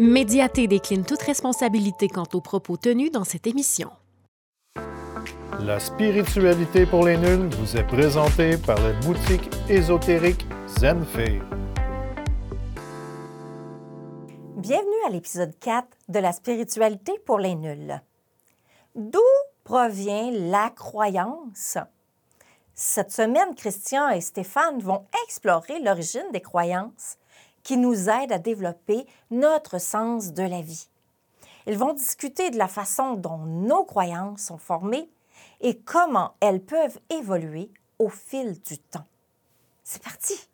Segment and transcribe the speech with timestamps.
[0.00, 3.90] Médiaté décline toute responsabilité quant aux propos tenus dans cette émission.
[5.58, 11.42] La spiritualité pour les nuls vous est présentée par la boutique ésotérique Zenfei.
[14.56, 18.00] Bienvenue à l'épisode 4 de la spiritualité pour les nuls.
[18.94, 19.20] D'où
[19.64, 21.76] provient la croyance?
[22.74, 27.18] Cette semaine, Christian et Stéphane vont explorer l'origine des croyances
[27.62, 30.88] qui nous aident à développer notre sens de la vie.
[31.66, 35.08] Ils vont discuter de la façon dont nos croyances sont formées
[35.60, 39.06] et comment elles peuvent évoluer au fil du temps.
[39.84, 40.48] C'est parti!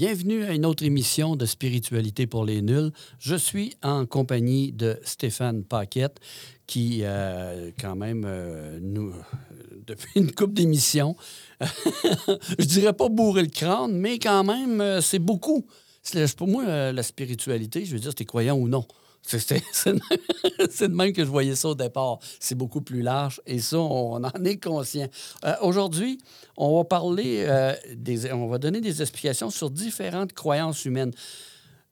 [0.00, 2.90] Bienvenue à une autre émission de Spiritualité pour les nuls.
[3.18, 6.20] Je suis en compagnie de Stéphane Paquette,
[6.66, 9.12] qui, euh, quand même, euh, nous,
[9.86, 11.16] depuis une couple d'émissions,
[11.60, 15.66] je dirais pas bourrer le crâne, mais quand même, euh, c'est beaucoup.
[16.38, 18.86] Pour moi, la spiritualité, je veux dire, t'es croyant ou non.
[20.70, 22.18] C'est de même que je voyais ça au départ.
[22.38, 25.08] C'est beaucoup plus large et ça, on en est conscient.
[25.44, 26.18] Euh, Aujourd'hui,
[26.56, 31.12] on va parler, euh, des, on va donner des explications sur différentes croyances humaines.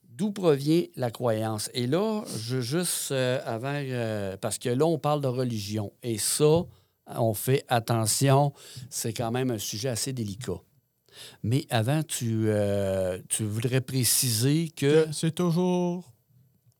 [0.08, 1.70] D'où provient la croyance?
[1.74, 5.92] Et là, je juste, euh, parce que là, on parle de religion.
[6.02, 6.64] Et ça,
[7.06, 8.52] on fait attention,
[8.90, 10.60] c'est quand même un sujet assez délicat.
[11.44, 12.48] Mais avant, tu,
[13.28, 16.12] tu voudrais préciser que c'est toujours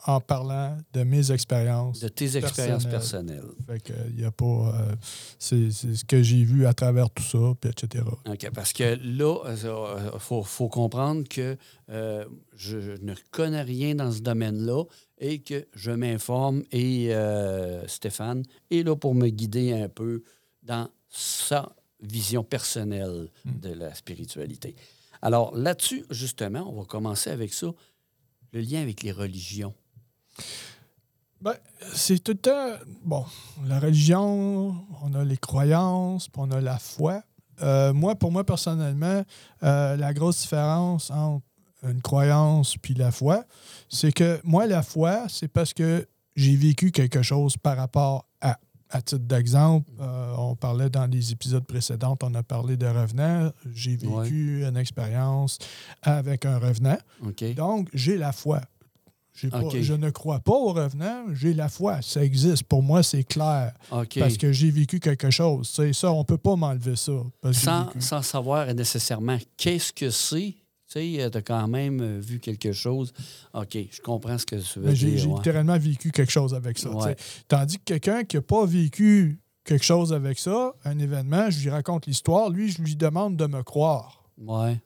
[0.09, 2.01] en parlant de mes expériences.
[2.01, 3.43] de tes expériences personnelles.
[3.43, 3.67] personnelles.
[3.67, 4.45] Fait que y a pas.
[4.45, 4.95] euh,
[5.39, 8.05] c'est c'est ce que j'ai vu à travers tout ça, puis etc.
[8.27, 11.57] OK, parce que là, il faut, faut comprendre que
[11.91, 12.25] euh,
[12.57, 14.85] je, ne connais rien dans ce domaine-là
[15.19, 20.23] et que je m'informe et euh, Stéphane est là pour me guider un peu
[20.63, 21.71] dans sa
[22.01, 23.61] vision personnelle Mm.
[23.61, 24.75] de la spiritualité.
[25.21, 27.73] Alors là-dessus, justement, on va commencer avec ça,
[28.53, 29.75] le lien avec les religions.
[31.41, 31.55] Ben,
[31.95, 32.73] c'est tout le temps.
[33.05, 33.25] Bon,
[33.67, 37.23] la religion, on a les croyances, puis on a la foi.
[37.63, 39.23] Euh, moi, pour moi, personnellement,
[39.63, 41.45] euh, la grosse différence entre
[41.85, 43.45] une croyance puis la foi,
[43.89, 48.59] c'est que moi, la foi, c'est parce que j'ai vécu quelque chose par rapport à.
[48.91, 53.53] À titre d'exemple, euh, on parlait dans les épisodes précédents, on a parlé de revenants.
[53.75, 55.59] J'ai vécu une expérience
[56.01, 56.97] avec un revenant.
[57.55, 58.63] Donc, j'ai la foi.
[59.47, 62.03] Pas- je ne crois pas au revenant, j'ai la foi.
[62.03, 62.65] Ça existe.
[62.65, 63.73] Pour moi, c'est clair.
[64.19, 65.69] Parce que j'ai vécu quelque chose.
[65.93, 67.13] Ça, on ne peut pas m'enlever ça.
[67.53, 70.55] sans, sans savoir nécessairement qu'est-ce que c'est.
[70.91, 73.13] Tu sais, tu as quand même euh, vu quelque chose.
[73.53, 75.19] OK, je comprends ce que tu veux j'ai dire.
[75.19, 75.35] j'ai ouais.
[75.37, 76.91] littéralement vécu quelque chose avec ça.
[76.91, 77.15] Ouais.
[77.47, 81.69] Tandis que quelqu'un qui n'a pas vécu quelque chose avec ça, un événement, je lui
[81.69, 84.81] raconte l'histoire, lui, je lui demande de me croire Ouais.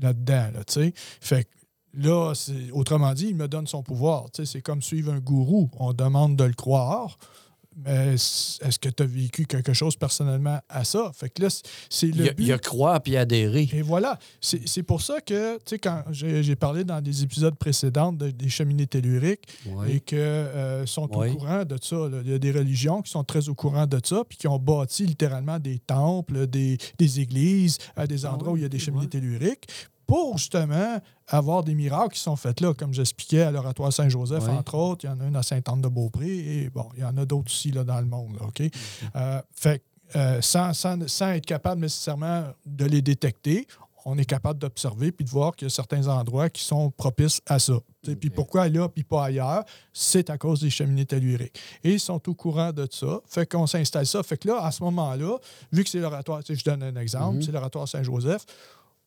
[0.00, 0.50] là-dedans.
[0.54, 0.92] Là, tu sais.
[1.20, 1.50] fait que
[1.96, 4.30] là, c'est- autrement dit, il me donne son pouvoir.
[4.32, 5.70] Tu sais, C'est comme suivre un gourou.
[5.78, 7.18] On demande de le croire.
[7.84, 11.10] Mais est-ce que tu as vécu quelque chose personnellement à ça?
[11.12, 11.48] Fait que là,
[11.90, 12.42] c'est Il le y, a, but.
[12.44, 13.68] il y a croire puis adhérer.
[13.72, 14.16] Et voilà.
[14.40, 18.48] C'est pour ça que, tu sais, quand j'ai parlé dans des épisodes précédents de- des
[18.48, 19.96] cheminées telluriques Ouais.
[19.96, 21.96] et que euh, sont au courant de ça.
[22.08, 22.18] là.
[22.24, 24.60] Il y a des religions qui sont très au courant de ça, puis qui ont
[24.60, 28.68] bâti littéralement des temples, des, des églises, à des Ah endroits où il y a
[28.68, 29.66] des cheminées telluriques,
[30.06, 30.98] pour justement
[31.28, 34.50] avoir des miracles qui sont faits là, comme j'expliquais à l'oratoire Saint-Joseph, Oui.
[34.54, 35.04] entre autres.
[35.04, 37.70] Il y en a une à Sainte-Anne-de-Beaupré, et bon, il y en a d'autres aussi
[37.70, 38.36] là, dans le monde.
[38.40, 38.62] là, OK?
[39.16, 39.78] Euh, fait
[40.12, 43.66] que, euh, sans, sans- sans être capable nécessairement de les détecter,
[44.06, 47.40] on est capable d'observer puis de voir qu'il y a certains endroits qui sont propices
[47.46, 47.72] à ça.
[48.04, 49.64] Sais, Puis pourquoi là puis pas ailleurs?
[49.94, 51.58] C'est à cause des cheminées telluriques.
[51.82, 53.20] Et ils sont au courant de ça.
[53.26, 54.22] Fait qu'on s'installe ça.
[54.22, 55.38] Fait que là, à ce moment-là,
[55.72, 57.42] vu que c'est l'oratoire, je donne un exemple, Mhm.
[57.44, 58.44] c'est l'oratoire Saint-Joseph,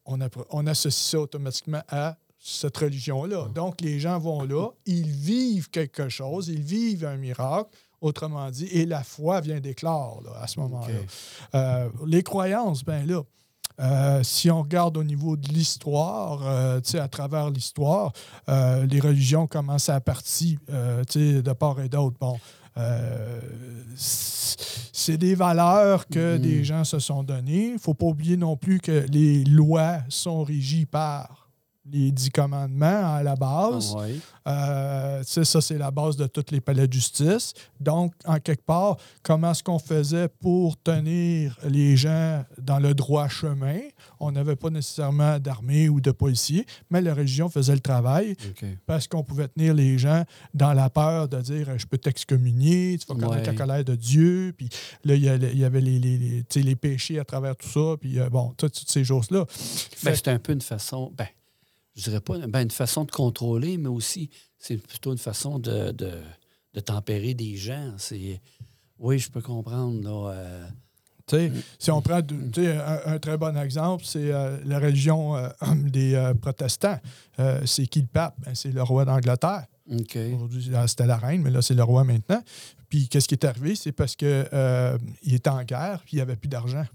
[0.07, 3.49] on, associe ça automatiquement à cette religion-là.
[3.53, 7.69] Donc, les gens vont là, ils vivent quelque chose, ils vivent un miracle,
[7.99, 10.93] autrement dit, et la foi vient d'éclore là, à ce moment-là.
[11.55, 13.23] Euh, les croyances, ben là,
[13.79, 18.11] euh, si on regarde au niveau de l'histoire, euh, à travers l'histoire,
[18.49, 22.17] euh, les religions commencent à partir de part et d'autre.
[22.19, 22.39] Bon,
[22.77, 23.39] euh,
[23.95, 26.41] c'est des valeurs que Mhm.
[26.41, 27.67] des gens se sont données.
[27.67, 31.46] Il ne faut pas oublier non plus que les lois sont régies par
[31.91, 33.93] les dix commandements à la base.
[33.95, 34.15] Ah, ouais.
[34.47, 37.53] Euh, ça, c'est la base de tous les palais de justice.
[37.81, 43.27] Donc, en quelque part, comment est-ce qu'on faisait pour tenir les gens dans le droit
[43.27, 43.79] chemin?
[44.19, 48.35] On n'avait pas nécessairement d'armée ou de policiers, mais la religion faisait le travail
[48.85, 50.23] parce qu'on pouvait tenir les gens
[50.53, 53.45] dans la peur de dire je peux t'excommunier, tu vas connaître Ouais.
[53.45, 54.69] la colère de Dieu, puis
[55.03, 58.29] là, il y avait les, les, les, les péchés à travers tout ça, puis euh,
[58.29, 59.45] bon, toutes, toutes ces choses-là.
[60.03, 61.27] Ben, c'est un peu une façon, ben,
[61.97, 64.29] je dirais pas ben, une façon de contrôler, mais aussi
[64.59, 66.11] c'est plutôt une façon de, de,
[66.73, 67.93] de tempérer des gens.
[67.97, 68.39] C'est,
[68.99, 70.01] oui, je peux comprendre.
[70.03, 70.67] Là, euh,
[71.79, 76.33] Si on prend un, un très bon exemple, c'est euh, la religion euh, des euh,
[76.35, 76.99] protestants.
[77.65, 78.35] C'est qui le pape?
[78.39, 79.65] Ben, c'est le roi d'Angleterre.
[79.89, 82.41] Aujourd'hui, là, c'était la reine, mais là, c'est le roi maintenant.
[82.89, 83.75] Puis qu'est-ce qui est arrivé?
[83.75, 86.85] C'est parce qu'il était en guerre, puis il n'y avait plus d'argent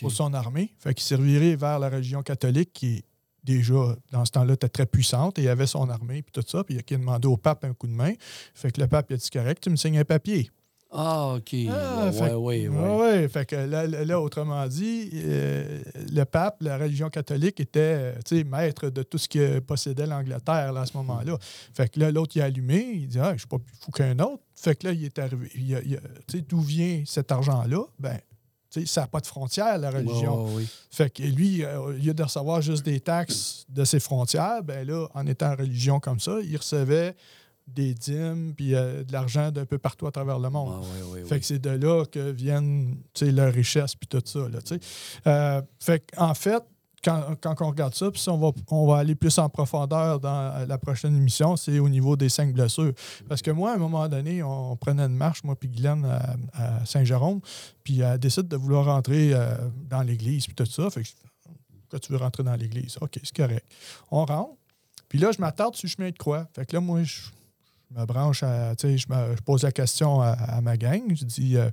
[0.00, 0.74] pour son armée.
[0.78, 3.04] Fait qu'il reviré vers la religion catholique qui est
[3.44, 6.64] déjà, dans ce temps-là, était très puissante et il avait son armée puis tout ça.
[6.64, 8.12] Puis il a demandé au pape un coup de main.
[8.54, 10.50] Fait que le pape il a dit correct, tu me signes un papier.
[10.90, 11.54] Ah, OK.
[11.70, 12.66] Ah, ouais.
[12.66, 13.28] Ouais, ouais.
[13.28, 19.02] Fait que là, autrement dit, euh, le pape, la religion catholique était euh, maître de
[19.02, 21.36] tout ce que possédait l'Angleterre à ce moment-là.
[21.74, 23.90] Fait que là, l'autre, il a allumé, il dit ah, Je suis pas plus fou
[23.90, 24.42] qu'un autre.
[24.54, 25.50] Fait que là, il est arrivé.
[26.48, 27.82] D'où vient cet argent-là?
[27.98, 28.18] Ben,
[28.70, 30.54] tu sais, ça n'a pas de frontières, la religion.
[30.54, 30.64] Ouais.
[30.90, 34.86] Fait que lui, euh, au lieu de recevoir juste des taxes de ses frontières, ben
[34.86, 37.14] là, en étant en religion comme ça, il recevait
[37.66, 40.84] des dîmes puis euh, de l'argent d'un peu partout à travers le monde.
[41.12, 44.40] Ouais, Fait que c'est de là que viennent leurs richesses puis tout ça.
[44.48, 44.58] Là.
[45.26, 46.62] Euh, fait en fait,
[47.04, 50.20] quand, quand on regarde ça, puis ça, on va, on va aller plus en profondeur
[50.20, 52.92] dans la prochaine émission, c'est au niveau des cinq blessures.
[53.28, 56.04] Parce que moi, à un moment donné, on prenait une marche, moi puis Guylaine,
[56.54, 57.40] à, Saint-Jérôme,
[57.84, 59.54] puis elle décide de vouloir rentrer euh,
[59.88, 60.90] dans l'église puis tout ça.
[60.90, 61.08] Fait que,
[61.80, 62.96] pourquoi tu veux rentrer dans l'église?
[63.00, 63.64] OK, c'est correct.
[64.10, 64.54] On rentre.
[65.08, 66.46] Puis là, je m'attarde sur le chemin de croix.
[66.54, 67.20] Fait que là, moi, je,
[67.90, 71.02] me branche, à, je, je pose la question à, à ma gang.
[71.14, 71.70] Je dis, euh,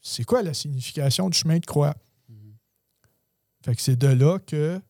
[0.00, 1.94] c'est quoi la signification du chemin de croix?
[3.62, 4.80] Fait que c'est de là que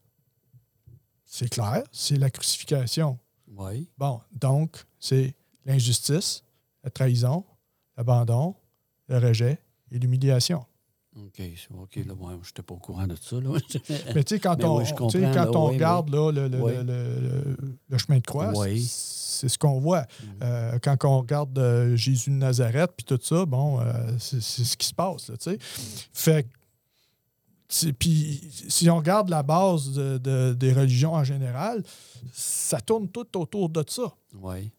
[1.24, 3.18] c'est clair, c'est la crucifixion.
[3.56, 3.84] Ouais.
[3.98, 5.34] Bon, donc, c'est
[5.64, 6.42] l'injustice,
[6.84, 7.44] la trahison,
[7.96, 8.54] l'abandon,
[9.08, 9.58] le rejet
[9.90, 10.64] et l'humiliation.
[11.14, 11.42] OK.
[11.78, 13.36] OK, là, moi, je n'étais pas au courant de ça.
[13.38, 13.50] Là.
[14.14, 16.62] Mais tu sais, quand Mais on, oui, quand là, on oui, regarde là, le, le-
[16.62, 16.72] Oui.
[16.76, 17.56] le- le-
[17.90, 18.80] le chemin de croix, Oui.
[18.82, 20.00] c'est ce qu'on voit.
[20.22, 20.28] Mhm.
[20.42, 24.76] Euh, quand on regarde euh, Jésus de Nazareth puis tout ça, bon, euh, c'est ce
[24.76, 25.58] qui se passe, tu sais.
[25.60, 26.48] Fait que,
[27.98, 31.82] puis si on regarde la base de- de- des religions en général,
[32.32, 34.12] ça tourne tout autour de ça.
[34.34, 34.70] Oui.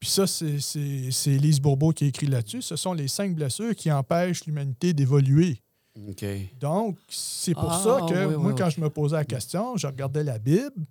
[0.00, 2.62] Puis ça, c'est- Lise Bourbeau qui a écrit là-dessus.
[2.62, 5.62] Ce sont les cinq blessures qui empêchent l'humanité d'évoluer.
[6.08, 6.24] OK.
[6.60, 9.76] Donc, c'est pour Ah, ça que oui, moi, oui, quand je me posais la question,
[9.76, 10.84] je regardais la Bible.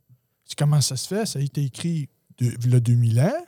[0.58, 1.26] Comment ça se fait?
[1.28, 2.10] Ça a été écrit
[2.40, 3.46] de, il y a 2000 ans.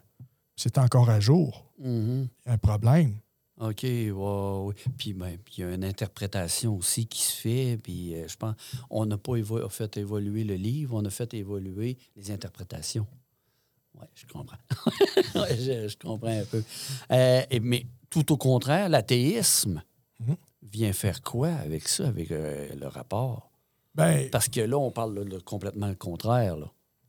[0.56, 1.66] C'est encore à jour.
[1.84, 3.16] Il y a un problème.
[3.60, 4.74] OK, ouais.
[4.98, 7.80] Puis ben, il y a une interprétation aussi qui se fait.
[7.82, 8.56] Puis euh, je pense,
[8.90, 13.08] on n'a pas évo- fait évoluer le livre, on a fait évoluer les interprétations.
[14.00, 14.58] Oui, je comprends.
[15.36, 16.64] Ouais, je, je comprends un peu.
[17.12, 19.82] Euh, et- mais tout au contraire, l'athéisme
[20.20, 20.36] Mhm.
[20.64, 23.52] vient faire quoi avec ça, avec euh, le rapport?
[23.96, 26.56] Ben, Parce que là, on parle là, de complètement le contraire.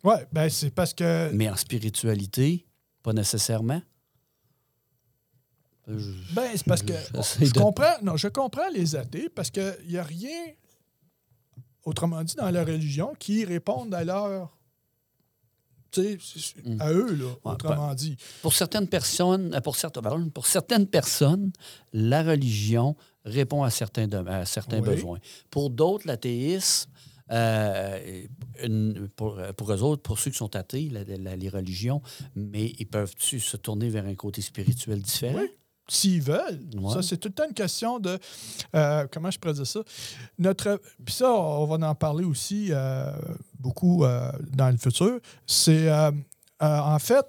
[0.04, 1.30] Ouais, ben c'est parce que.
[1.32, 2.66] Mais en spiritualité,
[3.02, 3.82] pas nécessairement?
[5.88, 6.92] Euh, Je- Ben, c'est parce que.
[7.40, 10.46] Je comprends, non, je comprends les athées parce qu'il n'y a rien,
[11.84, 14.54] autrement dit, dans la religion qui réponde à leur.
[15.90, 16.80] Tu sais, Mm.
[16.82, 18.16] à eux, là, Ouais, autrement dit.
[18.42, 21.50] Pour certaines personnes, euh, pour certaines, pardon, pour certaines personnes,
[21.94, 22.94] la religion
[23.24, 24.88] répond à certains, de- à certains Oui.
[24.88, 25.18] besoins.
[25.50, 26.90] Pour d'autres, l'athéisme,
[27.30, 28.26] euh,
[28.62, 32.02] une- pour, pour eux autres, pour ceux qui sont athées, la- la- les religions,
[32.36, 35.40] mais ils peuvent-tu se tourner vers un côté spirituel différent?
[35.40, 35.48] Oui.
[35.90, 36.60] S'ils veulent.
[36.76, 36.92] Ouais.
[36.92, 38.18] Ça, c'est tout le temps une question de.
[38.74, 39.80] euh, comment je pourrais dire ça?
[40.38, 40.80] Notre.
[41.04, 43.10] Puis ça, on va en parler aussi euh,
[43.58, 45.18] beaucoup euh, dans le futur.
[45.46, 45.90] C'est.
[46.60, 47.24] en fait,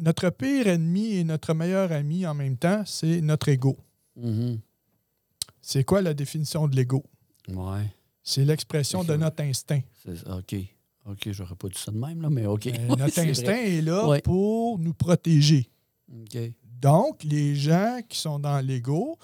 [0.00, 3.76] notre pire ennemi et notre meilleur ami en même temps, c'est notre ego.
[4.16, 4.58] Mhm.
[5.60, 7.04] C'est quoi la définition de l'ego?
[7.48, 7.92] Ouais.
[8.22, 9.80] C'est l'expression de notre instinct.
[10.04, 10.54] c'est- OK.
[11.08, 12.66] OK, j'aurais pas dit ça de même, là, mais OK.
[12.68, 13.76] Euh, Ouais, notre instinct vrai.
[13.76, 14.20] est là Ouais.
[14.22, 15.68] pour nous protéger.
[16.12, 16.38] OK.
[16.80, 19.18] Donc, les gens qui sont dans l'ego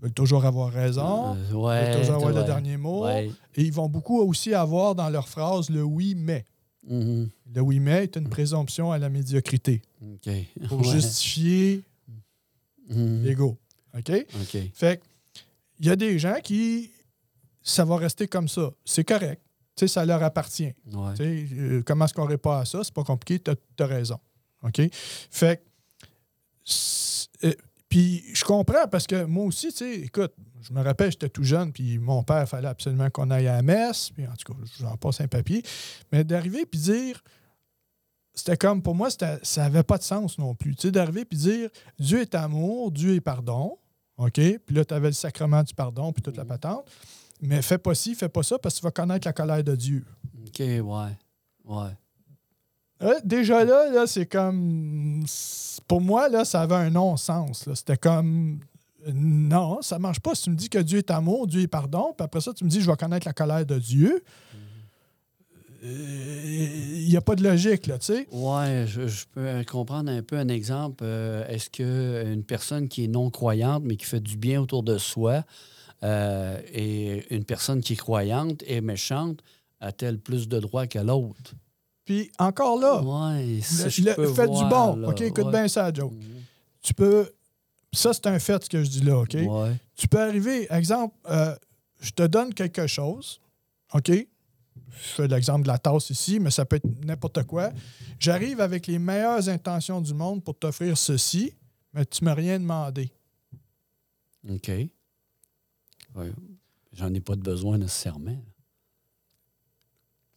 [0.00, 3.04] veulent toujours avoir raison, Euh, veulent toujours avoir le dernier mot.
[3.04, 3.30] Ouais.
[3.54, 6.44] Et ils vont beaucoup aussi avoir dans leur phrase le oui, mais.
[6.86, 7.28] Mhm.
[7.54, 9.82] Le oui, mais est une présomption à la médiocrité
[10.68, 11.82] pour justifier
[12.88, 13.22] Mhm.
[13.24, 13.58] l'ego.
[13.96, 14.10] OK?
[14.40, 14.56] OK.
[14.72, 15.00] Fait
[15.80, 16.90] il y a des gens qui.
[17.62, 18.70] Ça va rester comme ça.
[18.84, 19.42] C'est correct.
[19.86, 20.72] ça leur appartient.
[21.20, 22.82] Euh, comment est-ce qu'on répond à ça?
[22.82, 24.18] C'est pas compliqué, tu as, raison.
[24.62, 24.80] OK?
[25.30, 25.62] Fait
[27.44, 27.52] euh,
[27.88, 31.44] Puis je comprends parce que moi aussi, tu sais, écoute, je me rappelle, j'étais tout
[31.44, 34.52] jeune, puis mon père, il fallait absolument qu'on aille à la messe, puis en tout
[34.52, 35.62] cas, j'en passe un papier.
[36.12, 37.22] Mais d'arriver puis dire.
[38.34, 40.76] C'était comme, pour moi, ça n'avait pas de sens non plus.
[40.76, 43.76] Tu sais, d'arriver puis dire Dieu est amour, Dieu est pardon.
[44.16, 44.34] OK?
[44.34, 46.88] Puis là, tu avais le sacrement du pardon, puis toute la patente.
[47.40, 49.74] Mais fais pas ci, fais pas ça, parce que tu vas connaître la colère de
[49.74, 50.04] Dieu.
[50.46, 50.82] OK, ouais.
[51.64, 51.90] Ouais.
[53.00, 55.24] Ouais, déjà là, là c'est comme.
[55.86, 57.68] Pour moi, là, ça avait un non-sens.
[57.74, 58.60] C'était comme.
[59.06, 60.34] Non, ça marche pas.
[60.34, 62.64] Si tu me dis que Dieu est amour, Dieu est pardon, puis après ça, tu
[62.64, 64.22] me dis je vais connaître la colère de Dieu.
[65.82, 68.26] Il n'y a pas de logique, là, tu.
[68.32, 71.04] Ouais, je, peux comprendre un peu un exemple.
[71.06, 75.44] Euh, Est-ce qu'une personne qui est non-croyante, mais qui fait du bien autour de soi,
[76.02, 79.40] euh, et une personne qui est croyante et méchante,
[79.80, 81.54] a-t-elle plus de droits que l'autre?
[82.08, 84.96] Puis encore là, Ouais, le- le- voir, du bon.
[84.96, 85.08] là.
[85.10, 85.50] OK, écoute Ouais.
[85.52, 86.10] bien ça, Joe.
[86.10, 86.20] Mhm.
[86.80, 87.30] Tu peux.
[87.92, 89.34] Ça, c'est un fait, ce que je dis là, OK?
[89.34, 89.76] Ouais.
[89.94, 91.54] Tu peux arriver, exemple, euh,
[92.00, 93.42] je te donne quelque chose,
[93.92, 94.08] OK?
[94.10, 94.26] Je
[94.96, 97.72] fais l'exemple de la tasse ici, mais ça peut être n'importe quoi.
[98.18, 101.52] J'arrive avec les meilleures intentions du monde pour t'offrir ceci,
[101.92, 103.12] mais tu m'as rien demandé.
[104.48, 104.70] OK.
[106.94, 108.38] J'en ai pas de besoin nécessairement.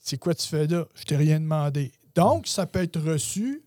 [0.01, 0.85] C'est quoi tu fais là?
[0.95, 1.91] Je t'ai rien demandé.
[2.15, 3.63] Donc, ça peut être reçu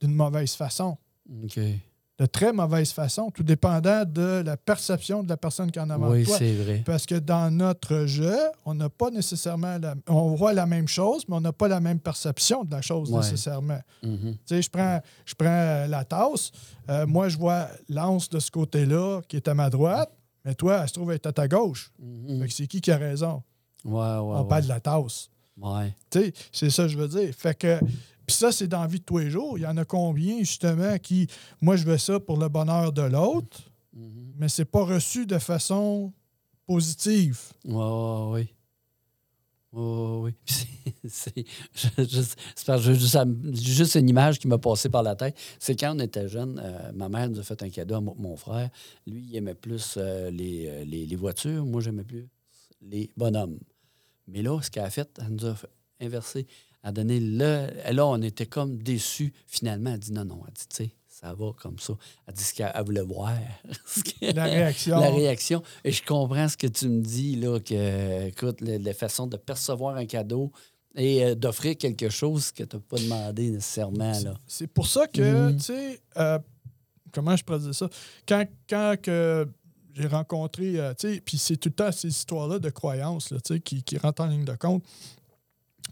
[0.00, 0.96] d'une mauvaise façon,
[1.28, 5.96] de très mauvaise façon, tout dépendant de la perception de la personne qui en a.
[5.98, 6.36] Oui, toi.
[6.38, 6.82] c'est vrai.
[6.84, 9.94] Parce que dans notre jeu, on n'a pas nécessairement la...
[10.08, 13.10] On voit la même chose, mais on n'a pas la même perception de la chose
[13.10, 13.18] Ouais.
[13.20, 13.80] nécessairement.
[14.02, 14.32] Mhm.
[14.32, 16.50] Tu sais, je prends, je prends euh, la tasse.
[16.90, 20.10] euh, moi, je vois l'anse de ce côté-là qui est à ma droite,
[20.44, 21.90] mais toi, elle se trouve être à ta gauche.
[21.98, 22.46] Mhm.
[22.50, 23.42] C'est qui qui a raison?
[23.84, 23.98] Ouais, ouais.
[24.18, 25.29] on parle de la tasse.
[25.56, 25.94] Ouais.
[26.10, 27.34] Tu sais, c'est ça que je veux dire.
[27.34, 27.78] Fait que.
[28.26, 29.58] Puis ça, c'est dans la vie de tous les jours.
[29.58, 31.26] Il y en a combien, justement, qui.
[31.60, 33.58] Moi, je veux ça pour le bonheur de l'autre,
[33.92, 34.32] Mhm.
[34.38, 36.12] mais c'est pas reçu de façon
[36.66, 37.38] positive.
[37.64, 38.54] Ouais, ouais, oui.
[39.72, 40.34] Ouais, oui.
[41.04, 41.34] C'est
[43.24, 45.36] me- juste une image qui m'a passé par la tête.
[45.60, 48.16] C'est quand on était jeune, euh, ma mère nous a fait un cadeau à mo-
[48.18, 48.68] mon frère.
[49.06, 51.64] Lui, il aimait plus euh, les, euh, les, les voitures.
[51.64, 52.28] Moi, j'aimais plus
[52.82, 53.58] les bonhommes.
[54.30, 55.54] Mais là, ce qu'elle a fait, elle nous a
[56.00, 56.46] inversé.
[56.82, 57.68] Elle a donné le.
[57.86, 59.32] et Là, on était comme déçus.
[59.46, 60.42] Finalement, elle dit non, non.
[60.46, 61.92] Elle dit, tu sais, ça va comme ça.
[62.26, 63.34] Elle dit ce qu'elle elle voulait voir.
[64.22, 64.98] La réaction.
[64.98, 65.62] la réaction.
[65.84, 69.96] Et je comprends ce que tu me dis, là, que, écoute, la, façon de percevoir
[69.96, 70.50] un cadeau
[70.96, 74.34] et euh, d'offrir quelque chose que tu n'as pas demandé nécessairement, là.
[74.46, 75.56] C'est pour ça que, Mhm.
[75.56, 76.38] tu sais, euh,
[77.12, 77.88] comment je pourrais dire ça?
[78.26, 79.46] Quand, quand que
[79.94, 83.36] j'ai rencontré, euh, tu sais, puis c'est tout le temps ces histoires-là de croyances, tu
[83.44, 84.84] sais, qui, qui rentrent en ligne de compte,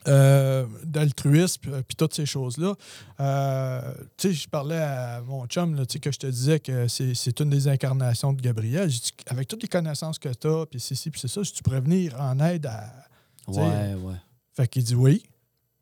[0.07, 2.75] euh, d'altruisme, puis, puis toutes ces choses-là.
[3.21, 6.61] Euh, tu sais, je parlais à mon chum, là, tu sais, que je te disais
[6.61, 8.89] que c'est c'est une des incarnations de Gabriel.
[8.89, 11.43] J'ai dit, avec toutes les connaissances que tu as, puis c'est ci, puis c'est ça,
[11.45, 12.93] si tu pourrais venir en aide à...
[13.49, 14.15] Ouais, ouais.
[14.53, 15.23] Fait qu'il dit oui,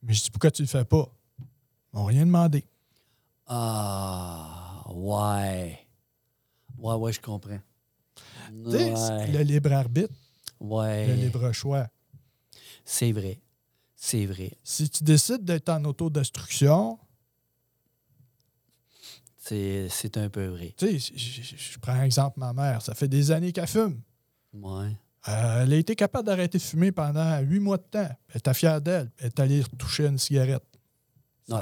[0.02, 1.08] mais je dis, pourquoi tu le fais pas?
[1.38, 2.64] Ils m'ont rien demandé.
[3.46, 5.78] Ah, ouais.
[6.78, 7.58] Ouais, ouais, je comprends.
[8.52, 10.14] Ouais, Le libre arbitre,
[10.60, 11.06] ouais.
[11.08, 11.88] le libre choix.
[12.84, 13.40] C'est vrai.
[13.96, 14.52] C'est vrai.
[14.62, 16.98] Si tu décides d'être en autodestruction,
[19.38, 20.74] C'est un peu vrai.
[20.76, 24.00] tu sais, je, prends exemple ma mère, ça fait des années qu'elle fume.
[24.52, 24.88] Ouais.
[25.28, 28.08] Euh, elle a été capable d'arrêter de fumer pendant huit mois de temps.
[28.30, 29.10] Elle était fière d'elle.
[29.18, 30.64] Elle est allée retoucher une cigarette.
[31.48, 31.58] Ouais.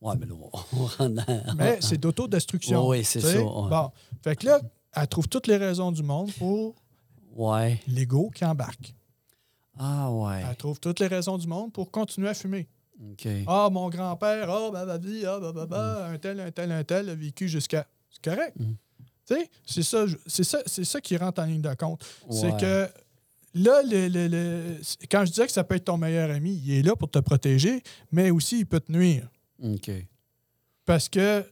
[0.00, 0.48] Ouais, mais là, on
[0.86, 2.86] rentre dans- Mais c'est d'autodestruction.
[2.88, 3.38] Oui, c'est ça.
[3.38, 3.44] ouais.
[3.70, 3.90] Bon.
[4.24, 4.60] Fait que là,
[4.94, 6.74] elle trouve toutes les raisons du monde pour
[7.36, 7.80] Ouais.
[7.86, 8.94] l'ego qui embarque.
[9.78, 10.42] Ah, ouais.
[10.48, 12.68] Elle trouve toutes les raisons du monde pour continuer à fumer.
[13.12, 13.26] OK.
[13.46, 16.70] Ah, mon grand-père, ah, bah, bah, vie, ah, bah, bah, bah, un tel, un tel,
[16.72, 17.86] un tel a vécu jusqu'à.
[18.10, 18.54] C'est correct.
[18.58, 18.72] Mm.
[19.26, 22.04] Tu sais, c'est ça, c'est ça, c'est ça qui rentre en ligne de compte.
[22.30, 22.88] C'est que
[23.54, 24.80] là, le, le- le-
[25.10, 27.20] quand je disais que ça peut être ton meilleur ami, il est là pour te
[27.20, 29.28] protéger, mais aussi il peut te nuire.
[29.62, 29.90] OK.
[30.84, 31.44] Parce que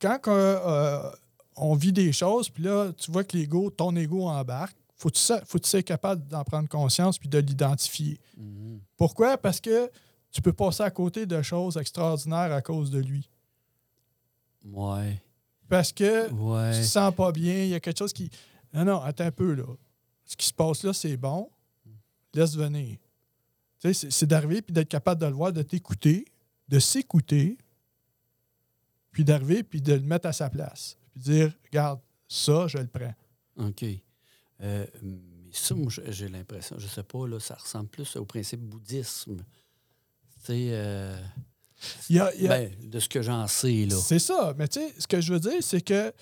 [0.00, 1.10] quand que, euh,
[1.60, 5.18] on vit des choses, puis là, tu vois que l'ego, ton ego embarque, faut que
[5.18, 8.18] faut que tu sois capable d'en prendre conscience puis de l'identifier.
[8.36, 8.80] Mhm.
[8.96, 9.38] Pourquoi?
[9.38, 9.90] Parce que
[10.30, 13.28] tu peux passer à côté de choses extraordinaires à cause de lui.
[14.64, 15.22] Ouais.
[15.68, 16.72] Parce que Ouais.
[16.74, 18.30] tu te sens pas bien, il y a quelque chose qui.
[18.74, 19.64] Non, non, attends un peu, là.
[20.24, 21.48] Ce qui se passe là, c'est bon.
[22.34, 22.98] Laisse venir.
[23.80, 26.26] Tu sais, c'est- c'est d'arriver puis d'être capable de le voir, de t'écouter,
[26.68, 27.56] de s'écouter,
[29.10, 30.97] puis d'arriver puis de le mettre à sa place.
[31.22, 33.14] Puis dire, regarde, ça, je le prends.
[33.66, 33.84] OK.
[34.62, 35.18] Euh, mais
[35.52, 39.38] ça, moi, j'ai- l'impression, je sais pas, là, ça ressemble plus au principe bouddhisme.
[40.44, 41.18] Tu euh,
[42.10, 43.96] ben, de ce que j'en sais, là.
[43.96, 44.54] C'est ça.
[44.56, 46.12] Mais tu sais, ce que je veux dire, c'est que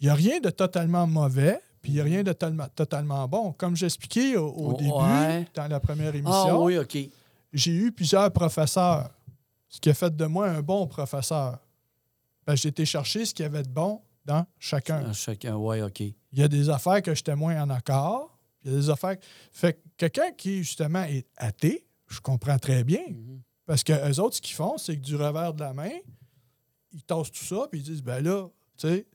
[0.00, 3.26] il n'y a rien de totalement mauvais, puis il n'y a rien de tolma- totalement
[3.28, 3.52] bon.
[3.52, 5.46] Comme j'expliquais au, au Oh, début, ouais.
[5.54, 6.98] dans la première Ah émission, oui, OK.
[7.52, 9.10] j'ai eu plusieurs professeurs,
[9.68, 11.58] ce qui a fait de moi un bon professeur.
[12.46, 15.04] Ben, j'ai été chercher ce qu'il y avait de bon dans chacun.
[15.08, 16.00] Ah, Chacun, ouais, OK.
[16.00, 18.38] Il y a des affaires que j'étais moins en accord.
[18.64, 19.16] Il y a des affaires.
[19.52, 23.02] Fait que quelqu'un qui, justement, est athée, je comprends très bien.
[23.08, 23.42] Mhm.
[23.64, 25.90] Parce que eux autres, ce qu'ils font, c'est que du revers de la main,
[26.92, 29.06] ils tassent tout ça, puis ils disent, ben là, tu sais,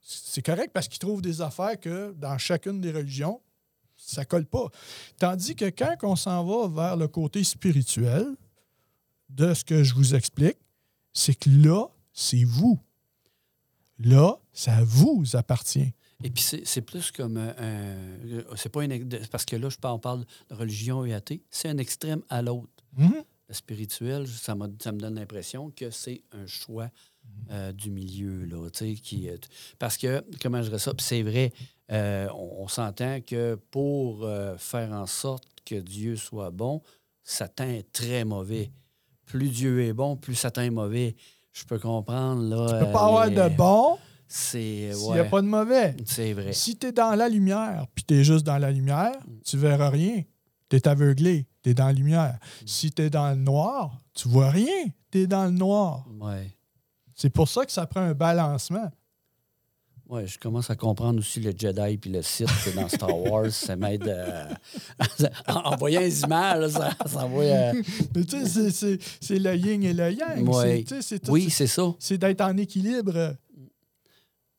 [0.00, 3.40] c'est correct parce qu'ils trouvent des affaires que dans chacune des religions,
[3.96, 4.68] ça colle pas.
[5.18, 8.36] Tandis que quand on s'en va vers le côté spirituel
[9.28, 10.56] de ce que je vous explique,
[11.12, 11.86] c'est que là,
[12.20, 12.78] c'est vous.
[13.98, 15.92] Là, ça vous appartient.
[16.22, 17.54] Et puis, c'est plus comme un.
[17.58, 19.08] un- c'est pas une.
[19.30, 21.42] Parce que là, je parle, on parle de religion et athée.
[21.50, 22.68] C'est un extrême à l'autre.
[22.96, 23.24] Mhm.
[23.48, 26.90] Le spirituel, ça, ça me donne l'impression que c'est un choix
[27.50, 29.28] euh, du milieu, là, qui
[29.78, 31.52] Parce que, comment je dirais ça, c'est vrai,
[31.90, 36.82] euh, on, on s'entend que pour euh, faire en sorte que Dieu soit bon,
[37.24, 38.70] Satan est très mauvais.
[39.26, 41.16] Plus Dieu est bon, plus Satan est mauvais.
[41.52, 42.66] Je peux comprendre, là...
[42.78, 45.96] Tu peux pas avoir les- de bon s'il n'y a pas de mauvais.
[46.06, 46.52] c'est vrai.
[46.52, 49.12] Si tu es dans la lumière, puis tu es juste dans la lumière,
[49.44, 50.22] tu verras rien.
[50.68, 52.38] Tu es aveuglé, tu es dans la lumière.
[52.64, 56.06] Si tu es dans le noir, tu vois rien, tu es dans le noir.
[56.20, 56.56] Ouais.
[57.16, 58.88] C'est pour ça que ça prend un balancement.
[60.10, 63.50] Ouais, je commence à comprendre aussi le Jedi puis le Sith c'est dans Star Wars.
[63.52, 64.44] ça m'aide euh,
[65.46, 66.90] en en voyant les images, ça,
[67.24, 67.72] euh,
[68.16, 68.70] Mais tu sais,
[69.20, 70.48] c'est- le yin et le yang.
[70.48, 70.82] Ouais.
[70.84, 71.94] Tout- Oui, c'est ça.
[72.00, 73.36] c'est d'être en équilibre.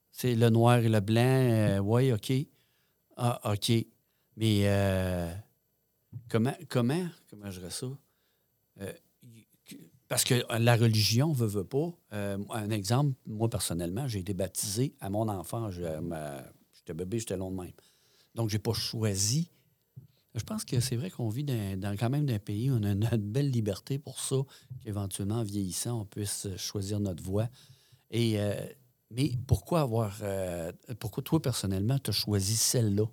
[0.10, 1.22] C'est le noir et le blanc.
[1.25, 2.31] euh, oui, OK.
[3.17, 3.72] Ah, OK.
[4.38, 5.29] Mais euh,
[6.29, 7.88] comment, comment, comment je dirais ça?
[10.12, 11.91] Euh, parce que la religion veut, veut pas.
[12.13, 15.70] Euh, un exemple, moi, personnellement, j'ai été baptisé à mon enfant.
[16.01, 17.72] Ma- J'étais bébé, j'étais long de même.
[18.36, 19.50] Donc, j'ai pas choisi.
[20.34, 22.91] Je pense que c'est vrai qu'on vit dans, quand même d'un pays où on a
[22.91, 24.38] une, belle liberté pour ça,
[24.82, 27.50] qu'éventuellement, en vieillissant, on puisse choisir notre voie.
[28.10, 28.56] Et, euh,
[29.12, 30.18] mais pourquoi avoir.
[30.24, 33.06] euh, pourquoi toi, personnellement, tu as choisi celle-là?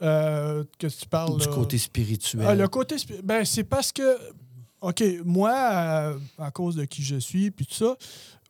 [0.00, 1.38] Euh, que tu parles.
[1.38, 1.52] Du là?
[1.52, 2.46] côté spirituel.
[2.46, 2.96] Ah, le côté.
[3.22, 4.18] Ben, c'est parce que.
[4.80, 7.96] OK, moi, euh, à cause de qui je suis, puis tout ça,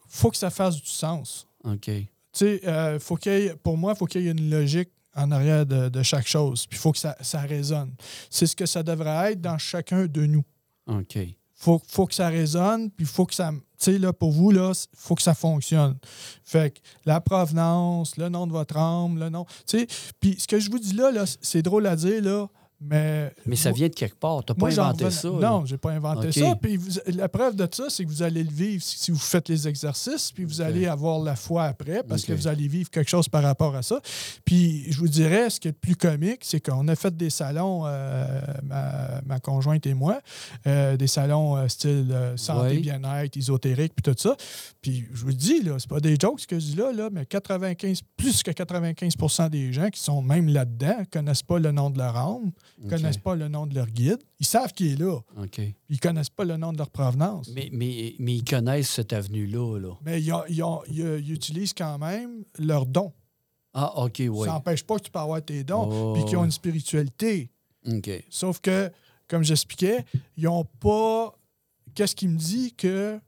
[0.09, 1.47] faut que ça fasse du sens.
[1.65, 1.87] OK.
[1.87, 5.31] Tu sais, euh, faut qu'il pour moi, il faut qu'il y ait une logique en
[5.31, 6.67] arrière de, de chaque chose.
[6.67, 7.95] Puis il faut que ça, ça résonne.
[8.29, 10.45] C'est ce que ça devrait être dans chacun de nous.
[10.87, 11.19] OK.
[11.59, 13.51] Faut, faut que ça résonne, puis faut que ça.
[13.51, 15.97] Tu sais, là, pour vous, là, faut que ça fonctionne.
[16.45, 19.45] Fait que la provenance, le nom de votre âme, le nom.
[19.67, 19.87] Tu sais,
[20.21, 22.47] puis ce que je vous dis là, là c'est drôle à dire, là,
[22.81, 23.33] mais.
[23.47, 24.45] Mais ça vient de quelque part.
[24.45, 25.29] Tu n'as pas inventé ça.
[25.31, 26.55] Non, j'ai pas inventé ça.
[26.57, 29.49] Puis vous- la preuve de ça, c'est que vous allez le vivre si vous faites
[29.49, 33.09] les exercices, puis vous allez avoir la foi après, parce que vous allez vivre quelque
[33.09, 34.01] chose par rapport à ça.
[34.45, 37.31] Puis je vous dirais, ce qui est le plus comique, c'est qu'on a fait des
[37.31, 40.21] salons, euh, ma, ma conjointe et moi,
[40.67, 44.37] euh, des salons euh, style santé, bien-être, ésotérique, puis tout ça.
[44.83, 47.09] Puis je vous dis, là, c'est pas des jokes ce que je dis là, là
[47.13, 51.91] mais 95, plus que 95% des gens qui sont même là-dedans connaissent pas le nom
[51.91, 52.53] de leur âme,
[52.85, 52.91] OK.
[52.91, 54.19] connaissent pas le nom de leur guide.
[54.41, 55.19] Ils savent qu'il est là.
[55.89, 57.49] Ils connaissent pas le nom de leur provenance.
[57.55, 59.79] Mais, Mais, mais, mais ils connaissent cette avenue-là.
[59.79, 60.17] Là.
[60.19, 63.13] ils, ont- ils ont- ils- ils utilisent quand même leurs dons.
[63.75, 64.47] Ah, OK, oui.
[64.47, 66.13] Ça n'empêche pas que tu peux avoir tes dons, Oh.
[66.15, 67.51] puis qu'ils ont une spiritualité.
[67.87, 68.11] OK.
[68.31, 68.91] Sauf que,
[69.29, 70.05] comme j'expliquais,
[70.37, 71.35] ils n'ont pas.
[71.95, 73.19] Qu'est-ce qui me dit que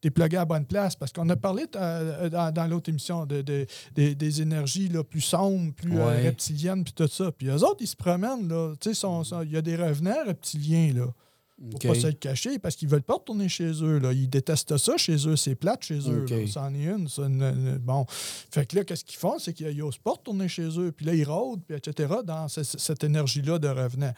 [0.00, 0.94] tu es plugué à la bonne place?
[0.96, 5.02] Parce qu'on a parlé euh, dans, dans l'autre émission de, de- des- des énergies là,
[5.04, 7.32] plus sombres, plus euh, reptiliennes, puis tout ça.
[7.32, 8.48] Puis eux autres, ils se promènent.
[9.24, 10.92] sont- il y a des revenants reptiliens.
[10.94, 11.06] Là.
[11.58, 11.86] Pour OK.
[11.88, 13.98] pas se le cacher, parce qu'ils veulent pas retourner chez eux.
[13.98, 14.12] Là.
[14.12, 16.22] Ils détestent ça chez eux, c'est plate chez eux.
[16.22, 16.30] OK.
[16.30, 16.46] là.
[16.46, 17.08] C'en est une.
[17.08, 18.06] ça, une- une- bon.
[18.08, 19.38] Fait que là, qu'est-ce qu'ils font?
[19.40, 20.92] C'est qu'ils n'osent pas retourner chez eux.
[20.92, 24.12] Puis là, ils rôdent, puis etc., dans ce- cette énergie-là de revenant.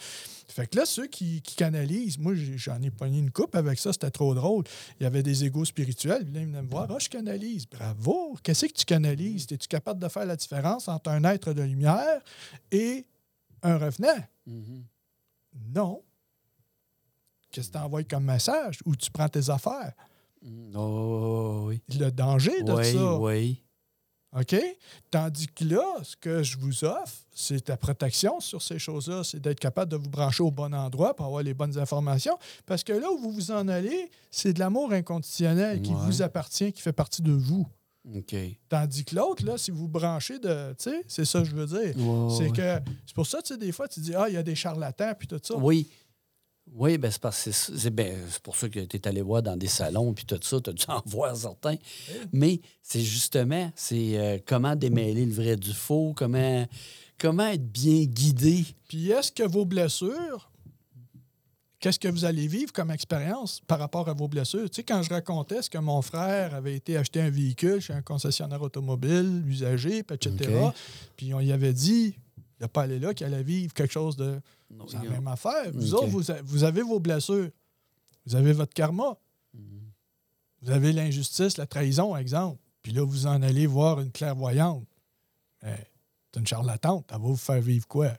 [0.48, 3.92] Fait que là, ceux qui, qui canalisent, moi, j'en ai pogné une coupe avec ça,
[3.92, 4.64] c'était trop drôle.
[4.98, 6.88] Il y avait des égos spirituels, puis là, ils venaient me voir.
[6.90, 7.66] Ah, je canalise.
[7.68, 8.36] Bravo!
[8.42, 9.46] Qu'est-ce que tu canalises?
[9.50, 12.20] Es-tu capable de faire la différence entre un être de lumière
[12.72, 13.06] et
[13.62, 14.18] un revenant?
[14.46, 14.84] Mhm.
[15.74, 16.02] Non.
[17.50, 18.78] Qu'est-ce que tu envoies comme message?
[18.86, 19.92] Ou tu prends tes affaires?
[20.42, 20.72] Mhm.
[20.76, 21.80] Oh, oui.
[21.98, 23.18] Le danger de Oui, ça.
[23.18, 23.62] oui.
[24.38, 24.54] OK?
[25.10, 29.24] Tandis que là, ce que je vous offre, c'est ta protection sur ces choses-là.
[29.24, 32.38] C'est d'être capable de vous brancher au bon endroit pour avoir les bonnes informations.
[32.64, 36.00] Parce que là où vous vous en allez, c'est de l'amour inconditionnel qui Ouais.
[36.06, 37.66] vous appartient, qui fait partie de vous.
[38.16, 38.34] OK.
[38.68, 40.74] Tandis que l'autre, là, si vous branchez de.
[40.78, 41.94] Tu sais, c'est ça que je veux dire.
[42.38, 42.78] C'est que.
[43.06, 45.12] C'est pour ça, tu sais, des fois, tu dis, ah, il y a des charlatans,
[45.18, 45.56] puis tout ça.
[45.56, 45.90] Oui.
[46.74, 49.22] Oui, ben c'est parce que c'est- c'est ben, c'est pour ça que tu es allé
[49.22, 51.76] voir dans des salons puis tout ça, tu as dû en voir certains.
[52.32, 56.66] Mais c'est justement, c'est euh, comment démêler le vrai du faux, comment,
[57.18, 58.64] comment être bien guidé.
[58.88, 60.50] Puis est-ce que vos blessures,
[61.80, 64.70] qu'est-ce que vous allez vivre comme expérience par rapport à vos blessures?
[64.70, 67.94] Tu sais, quand je racontais ce que mon frère avait été acheter un véhicule chez
[67.94, 70.50] un concessionnaire automobile, usagé, puis etc.,
[71.16, 72.14] puis on y avait dit,
[72.60, 74.38] il n'a pas allé là, allait vivre quelque chose de.
[74.70, 75.70] Non, C'est la même affaire.
[75.72, 77.48] Vous autres, vous, a- vous avez vos blessures.
[78.26, 79.16] Vous avez votre karma.
[80.62, 82.58] Vous avez l'injustice, la trahison, exemple.
[82.82, 84.84] Puis là, vous en allez voir une clairvoyante.
[85.62, 87.06] C'est une charlatante.
[87.10, 88.12] Elle va vous faire vivre quoi?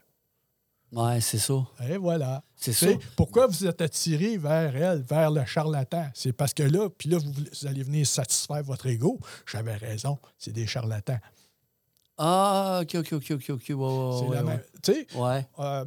[0.90, 1.64] Ouais, c'est ça.
[1.88, 2.42] Et voilà.
[2.56, 2.86] C'est ça.
[3.16, 6.10] pourquoi vous êtes attiré vers elle, vers le charlatan?
[6.14, 9.18] C'est parce que là, puis là, vous allez venir satisfaire votre ego.
[9.50, 10.18] J'avais raison.
[10.36, 11.18] C'est des charlatans.
[12.24, 13.68] Ah, OK, OK, OK, OK, OK.
[13.70, 14.50] Ouais, ouais, c'est ouais, la ouais.
[14.50, 14.60] même.
[14.82, 15.46] Tu sais, Ouais.
[15.58, 15.84] Euh,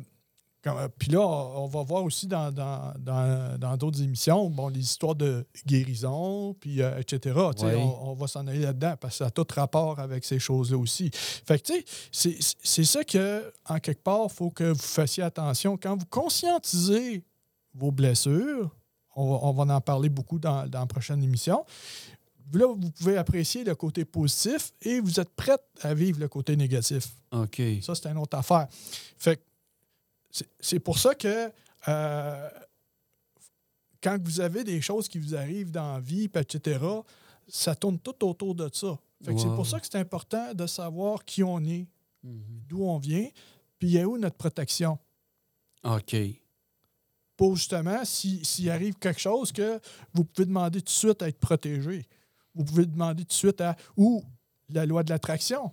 [0.68, 4.80] euh, Puis là, on va voir aussi dans dans- dans- dans d'autres émissions, bon, les
[4.80, 7.36] histoires de guérison, puis euh, etc.
[7.62, 7.76] Oui.
[7.76, 10.78] On, on va s'en aller là-dedans parce que ça a tout rapport avec ces choses-là
[10.78, 11.12] aussi.
[11.14, 14.80] Fait que, tu sais, c'est- c'est- ça que, en quelque part, il faut que vous
[14.80, 15.78] fassiez attention.
[15.78, 17.24] Quand vous conscientisez
[17.76, 18.76] vos blessures,
[19.16, 21.64] on va, on va en parler beaucoup dans, dans la prochaine émission,
[22.54, 26.56] là, vous pouvez apprécier le côté positif et vous êtes prête à vivre le côté
[26.56, 27.08] négatif.
[27.32, 27.62] OK.
[27.82, 28.68] Ça, c'est une autre affaire.
[29.18, 29.42] Fait que
[30.60, 31.52] c'est- pour ça que
[31.88, 32.50] euh,
[34.02, 36.80] quand vous avez des choses qui vous arrivent dans la vie, etc.,
[37.48, 38.98] ça tourne tout autour de ça.
[39.24, 39.56] Fait que c'est Wow.
[39.56, 41.88] pour ça que c'est important de savoir qui on est,
[42.24, 42.62] Mhm.
[42.68, 43.28] d'où on vient,
[43.80, 44.98] puis il y a où notre protection.
[45.84, 46.16] OK.
[47.38, 49.80] Pour justement, si- s'il arrive quelque chose, que
[50.14, 52.08] vous pouvez demander tout de suite à être protégé.
[52.56, 53.76] Vous pouvez demander tout de suite à.
[53.98, 54.24] Ou
[54.70, 55.72] la loi de l'attraction.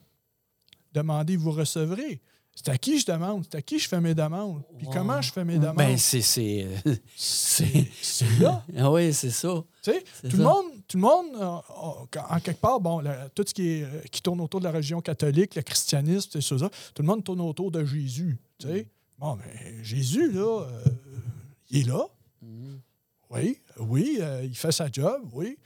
[0.92, 2.20] Demandez, vous recevrez.
[2.54, 3.44] C'est à qui je demande?
[3.44, 4.62] C'est à qui je fais mes demandes?
[4.76, 4.92] Puis Wow.
[4.92, 5.76] comment je fais mes demandes?
[5.76, 6.20] Ben, c'est.
[7.16, 8.62] c'est là.
[8.76, 9.64] ah oui, c'est ça.
[9.82, 10.48] Tu sais, C'est tout le ça.
[10.50, 14.00] monde, tout le monde euh, en quelque part, bon, la- tout ce qui, est, euh,
[14.10, 17.70] qui tourne autour de la religion catholique, le christianisme, choses-là, tout le monde tourne autour
[17.70, 18.38] de Jésus.
[18.58, 18.86] Tu sais.
[19.18, 20.84] Bon, mais Jésus, là, euh,
[21.70, 22.06] il est là.
[22.42, 22.80] Mhm.
[23.30, 25.56] Oui, oui, euh, il fait sa job, oui.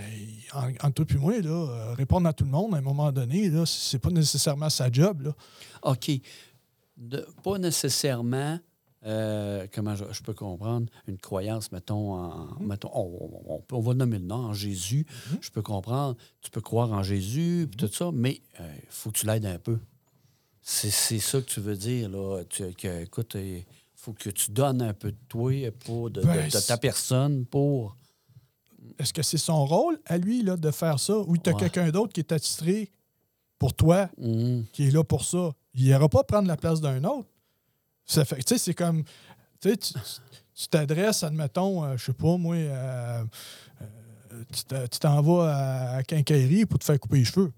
[0.00, 2.82] Mais en- entre toi et moi, là, euh, répondre à tout le monde à un
[2.82, 5.22] moment donné, c'est pas nécessairement sa job.
[5.22, 5.34] Là.
[5.82, 6.10] OK.
[6.96, 8.58] De- pas nécessairement,
[9.06, 14.24] euh, comment je, je peux comprendre, une croyance, mettons, en, mettons on, va nommer le
[14.26, 15.06] nom, en Jésus.
[15.40, 19.18] Je peux comprendre, tu peux croire en Jésus, puis tout ça, mais il faut que
[19.18, 19.78] tu l'aides un peu.
[20.62, 22.42] C'est ça que tu veux dire, là.
[22.48, 25.52] Tu, que, écoute, il faut que tu donnes un peu de toi,
[25.84, 27.96] pour, de, Ben, de ta personne pour.
[28.98, 31.18] Est-ce que c'est son rôle à lui là, de faire ça?
[31.18, 31.58] Ou tu as Ouais.
[31.60, 32.90] quelqu'un d'autre qui est attitré
[33.58, 34.64] pour toi, Mhm.
[34.72, 35.52] qui est là pour ça?
[35.74, 37.28] Il n'ira pas prendre la place d'un autre.
[38.06, 39.04] Ça fait, tu sais, c'est comme,
[39.60, 43.24] tu t'adresses, admettons, euh, je sais pas, moi, euh,
[43.82, 47.52] euh, tu te- tu t'en vas à, à Quincaillerie pour te faire couper les cheveux.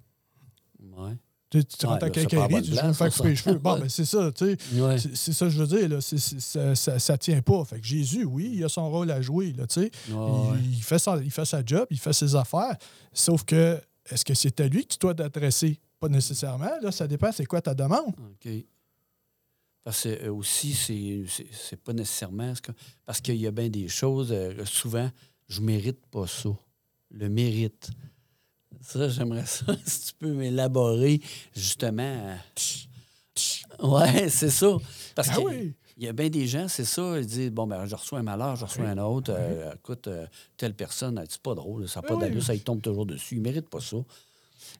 [1.61, 3.59] Tu, rentres à bonne tu veux me faire couper les cheveux.
[3.59, 4.81] Bon, ben c'est ça, tu sais.
[4.81, 4.97] Ouais.
[4.99, 6.01] C'est ça que je veux dire, là.
[6.01, 7.65] Ça, ça, ça tient pas.
[7.65, 9.91] Fait que Jésus, oui, il a son rôle à jouer, là, tu sais.
[10.11, 10.59] Ouais.
[10.63, 12.77] Il, il fait sa, il fait sa job, il fait ses affaires.
[13.13, 13.79] Sauf que,
[14.11, 15.79] est-ce que c'est à lui que tu dois t'adresser?
[16.01, 16.71] Pas nécessairement.
[16.81, 18.09] Là, ça dépend, c'est quoi ta demande?
[18.19, 18.51] OK.
[19.85, 22.53] Parce que euh, aussi, c'est- pas nécessairement.
[22.63, 22.73] que-
[23.05, 25.11] Parce qu'il y a bien des choses, euh, souvent,
[25.49, 26.51] je mérite pas ça.
[27.11, 27.91] Le mérite.
[28.81, 31.21] Ça, j'aimerais ça, si tu peux m'élaborer,
[31.55, 32.03] justement.
[32.03, 32.37] euh,
[33.83, 34.77] Ouais, c'est ça.
[35.15, 35.75] Parce Ah que oui!
[35.97, 38.23] il y a bien des gens, c'est ça, ils disent Bon, ben, je reçois un
[38.23, 39.33] malheur, je reçois un autre.
[39.35, 42.81] euh, écoute, euh, telle personne, c'est pas drôle, ça n'a pas d'allure, ça, il tombe
[42.83, 43.37] toujours dessus.
[43.37, 43.97] Il mérite pas ça.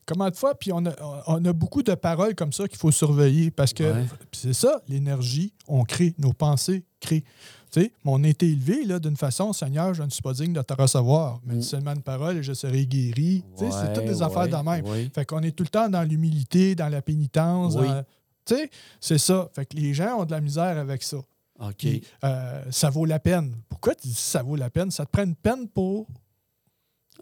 [0.05, 0.55] Comment de fois?
[0.55, 0.93] Puis on a,
[1.27, 4.05] on a beaucoup de paroles comme ça qu'il faut surveiller parce que Ouais.
[4.31, 7.23] c'est ça, l'énergie, on crée, nos pensées créent.
[8.05, 11.39] On a été élevé d'une façon, Seigneur, je ne suis pas digne de te recevoir,
[11.45, 11.61] mais Mm.
[11.61, 13.43] seulement une parole et je serai guéri.
[13.55, 14.85] C'est toutes des affaires de même.
[15.13, 17.75] Fait qu'on est tout le temps dans l'humilité, dans la pénitence.
[17.75, 17.87] Oui.
[17.87, 18.03] dans-
[18.45, 19.49] Tu sais, c'est ça.
[19.53, 21.17] Fait que les gens ont de la misère avec ça.
[21.61, 21.75] OK.
[21.77, 23.55] Puis, euh, ça vaut la peine.
[23.69, 24.91] Pourquoi tu dis ça vaut la peine?
[24.91, 26.07] Ça te prend une peine pour.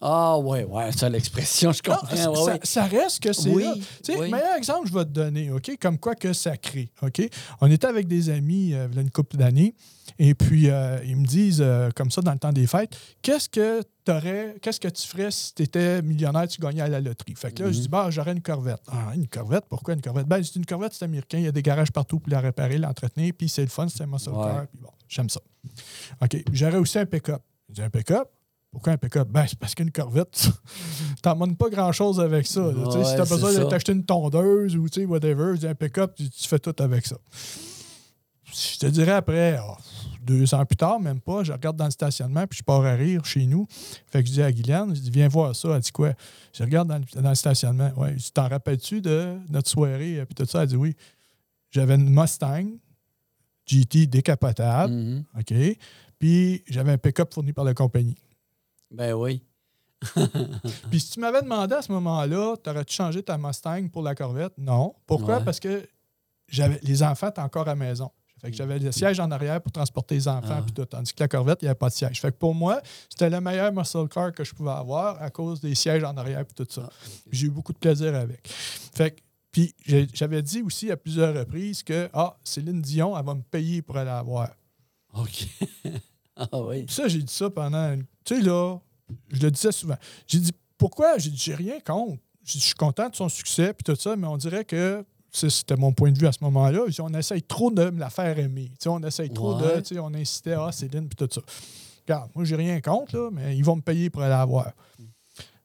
[0.03, 2.15] Ah, ouais, ouais, ça, l'expression, je Non, comprends.
[2.15, 2.59] ça, ouais, ouais.
[2.63, 3.73] ça reste que c'est Oui, là.
[3.75, 4.31] Tu sais, oui.
[4.31, 5.77] meilleur exemple, je vais te donner, OK?
[5.79, 7.21] Comme quoi que ça crée, OK?
[7.61, 9.75] On était avec des amis euh, il y a une couple d'années,
[10.17, 13.47] et puis euh, ils me disent, euh, comme ça, dans le temps des fêtes, qu'est-ce
[13.47, 17.35] que t'aurais, qu'est-ce que tu ferais si tu étais millionnaire, tu gagnais à la loterie?
[17.35, 17.81] Fait que là, je Mhm.
[17.83, 18.81] dis, bah, j'aurais une corvette.
[18.91, 19.65] Ah, une corvette?
[19.69, 20.25] Pourquoi une corvette?
[20.27, 22.79] Ben, c'est une corvette, c'est américain, il y a des garages partout pour la réparer,
[22.79, 24.45] l'entretenir, puis c'est le fun, c'est un muscle Ouais.
[24.45, 25.41] car, puis bon, j'aime ça.
[26.23, 26.37] OK.
[26.51, 27.41] J'aurais aussi un pick-up.
[27.71, 28.27] J'ai un pick-up.
[28.71, 29.27] Pourquoi un pick-up?
[29.29, 30.49] Ben, c'est parce qu'une Corvette,
[31.21, 32.61] t'en monnes pas grand-chose avec ça.
[32.61, 32.71] là.
[32.71, 36.59] Ouais, si t'as besoin de t'acheter une tondeuse ou whatever, un pick-up, tu, tu fais
[36.59, 37.17] tout avec ça.
[38.45, 39.75] Je te dirais après, oh,
[40.21, 42.93] deux ans plus tard, même pas, je regarde dans le stationnement, puis je pars à
[42.93, 43.65] rire chez nous.
[44.09, 45.69] Fait que je dis à Guylaine, je dis, viens voir ça.
[45.75, 46.13] Elle dit quoi?
[46.53, 47.91] Je regarde dans le, dans le stationnement.
[47.97, 50.19] Ouais, je dis, t'en rappelles-tu de notre soirée?
[50.19, 50.95] euh, Puis tout ça, elle dit oui.
[51.71, 52.67] J'avais une Mustang
[53.65, 55.23] GT décapotable, Mhm.
[55.39, 55.53] OK?
[56.19, 58.15] Puis j'avais un pick-up fourni par la compagnie.
[58.91, 59.43] Ben oui.
[60.89, 64.53] Puis si tu m'avais demandé à ce moment-là, t'aurais-tu changé ta Mustang pour la Corvette?
[64.57, 64.95] Non.
[65.05, 65.37] Pourquoi?
[65.37, 65.45] Ouais.
[65.45, 65.87] Parce que
[66.47, 68.11] j'avais les enfants étaient encore à la maison.
[68.41, 70.61] Fait que j'avais le siège en arrière pour transporter les enfants Ah.
[70.63, 70.85] puis tout.
[70.85, 72.19] Tandis que la Corvette, il n'y avait pas de siège.
[72.19, 75.61] Fait que pour moi, c'était le meilleur muscle car que je pouvais avoir à cause
[75.61, 76.89] des sièges en arrière puis tout ça.
[76.91, 77.07] Ah.
[77.31, 78.39] J'ai eu beaucoup de plaisir avec.
[78.47, 79.75] Fait que, puis
[80.13, 83.97] j'avais dit aussi à plusieurs reprises que ah, Céline Dion, elle va me payer pour
[83.97, 84.49] aller la voir.
[85.13, 85.45] OK.
[86.35, 86.85] ah oui.
[86.89, 87.93] Ça, j'ai dit ça pendant.
[87.93, 88.77] une- Tu sais, là,
[89.31, 89.97] je le disais souvent.
[90.27, 91.17] J'ai dit pourquoi?
[91.17, 92.21] J'ai dit, j'ai rien contre.
[92.43, 95.03] Dit, Je suis content de son succès, puis tout ça, mais on dirait que.
[95.33, 96.81] C'était mon point de vue à ce moment-là.
[96.99, 98.65] On essaye trop de me la faire aimer.
[98.71, 99.63] Tu sais, on essaye trop de.
[99.63, 99.81] Ouais.
[99.81, 101.39] tu sais, On incitait, ah, Céline, puis tout ça.
[102.05, 104.71] Regarde, moi, j'ai rien contre, là, mais ils vont me payer pour aller la voir.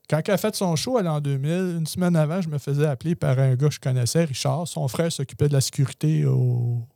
[0.08, 2.86] Quand elle a fait son show, elle en 2000, une semaine avant, je me faisais
[2.86, 4.68] appeler par un gars que je connaissais, Richard.
[4.68, 6.86] Son frère s'occupait de la sécurité au.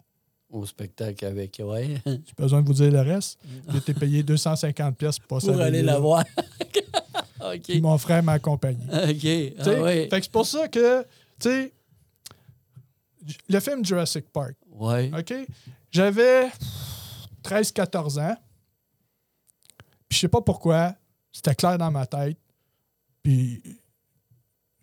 [0.51, 2.01] Au spectacle avec, ouais.
[2.07, 3.39] J'ai besoin de vous dire le reste.
[3.71, 6.25] J'ai été payé 250 pièces pour passer Pour aller la voir.
[7.65, 8.85] Puis mon frère m'a accompagné.
[8.85, 9.55] OK.
[9.59, 9.65] Ah.
[9.65, 11.03] Fait que c'est pour ça que,
[11.39, 11.73] tu sais,
[13.49, 15.11] le film Jurassic Park, Ouais.
[15.17, 15.35] OK?
[15.91, 16.49] J'avais
[17.45, 18.37] 13-14 ans.
[20.09, 20.95] Puis je sais pas pourquoi,
[21.33, 22.37] c'était clair dans ma tête.
[23.23, 23.63] Puis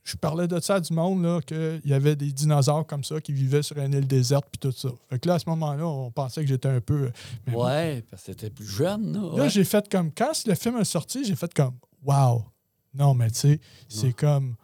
[0.07, 3.19] je parlais de ça à du monde, là, qu'il y avait des dinosaures comme ça
[3.19, 4.87] qui vivaient sur une île déserte, puis tout ça.
[5.09, 7.11] Fait que là, à ce moment-là, on pensait que j'étais un peu.
[7.45, 9.37] mais Ouais, parce que t'étais plus jeune, là.
[9.37, 10.13] Là, j'ai fait comme.
[10.13, 11.75] Quand le film est sorti, j'ai fait comme.
[12.05, 12.45] Wow!
[12.93, 14.55] Non, mais tu sais, c'est comme.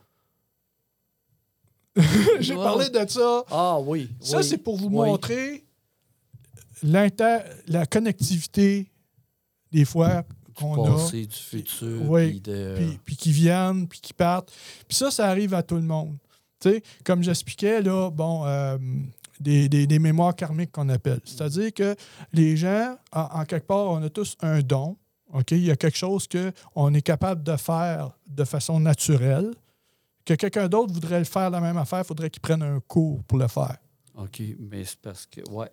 [2.40, 3.44] j'ai parlé de ça.
[3.52, 4.10] Ah oui.
[4.22, 5.10] Ça, oui, c'est pour vous oui.
[5.10, 5.66] montrer
[6.84, 7.40] l'inter...
[7.68, 8.90] la connectivité,
[9.74, 10.24] des fois,
[10.98, 12.02] Passé, du futur.
[12.10, 12.30] Oui.
[12.32, 12.74] puis de...
[12.78, 14.52] Puis, puis qui viennent, puis qui partent.
[14.88, 16.16] Puis ça, ça arrive à tout le monde.
[16.60, 18.78] Tu sais, comme j'expliquais, là, bon, euh,
[19.40, 21.20] des, des- des mémoires karmiques qu'on appelle.
[21.26, 21.96] C'est-à-dire que
[22.32, 24.96] les gens, en, en quelque part, on a tous un don.
[25.34, 25.52] OK?
[25.52, 29.52] Il y a quelque chose qu'on est capable de faire de façon naturelle.
[30.26, 33.22] Que quelqu'un d'autre voudrait le faire la même affaire, il faudrait qu'il prenne un cours
[33.24, 33.76] pour le faire.
[34.16, 35.68] OK, mais c'est parce que, ouais.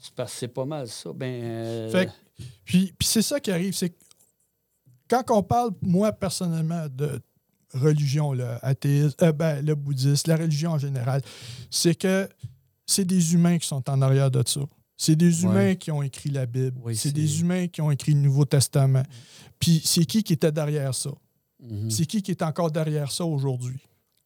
[0.00, 1.12] C'est parce que c'est pas mal ça.
[1.14, 1.44] Ben.
[1.44, 3.94] euh, Fait que- Puis, puis c'est ça qui arrive, c'est que
[5.08, 7.20] quand on parle, moi personnellement, de
[7.72, 11.22] religion, le athéisme, euh, ben, le bouddhisme, la religion en général,
[11.70, 12.28] c'est que
[12.86, 14.60] c'est des humains qui sont en arrière de ça.
[14.96, 15.50] C'est des Ouais.
[15.50, 16.78] humains qui ont écrit la Bible.
[16.84, 19.02] Oui, c'est des humains qui ont écrit le Nouveau Testament.
[19.58, 21.10] Puis c'est qui qui était derrière ça?
[21.60, 23.80] mhm, C'est qui qui est encore derrière ça aujourd'hui?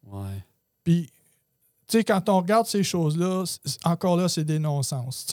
[0.07, 0.45] Ouais.
[0.85, 1.09] Puis,
[1.89, 3.45] sais, quand on regarde ces choses-là,
[3.85, 5.27] encore là, c'est des non-sens.